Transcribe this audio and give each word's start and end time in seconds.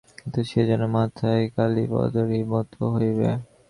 কিন্তু 0.17 0.39
সে 0.49 0.61
যেন 0.69 0.81
মাথায় 0.95 1.43
কালীপদরই 1.55 2.41
মতো 2.51 2.81
হইবে। 2.93 3.29